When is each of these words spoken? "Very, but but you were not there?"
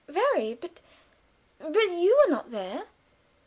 "Very, 0.09 0.55
but 0.55 0.81
but 1.59 1.75
you 1.91 2.19
were 2.25 2.31
not 2.33 2.49
there?" 2.49 2.85